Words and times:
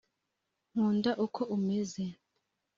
nkunda 0.71 1.11
uko 1.25 1.41
umeze. 1.55 2.03